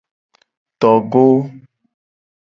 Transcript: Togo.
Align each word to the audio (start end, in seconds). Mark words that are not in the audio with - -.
Togo. 0.79 1.27